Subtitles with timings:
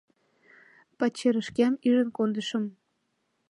[0.97, 2.63] Пачерышкем ӱжын кондышым.